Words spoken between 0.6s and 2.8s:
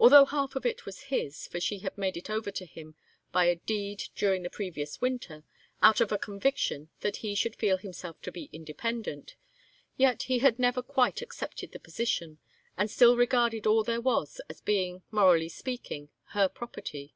it was his, for she had made it over to